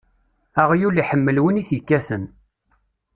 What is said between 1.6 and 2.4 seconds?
i t-ikkaten.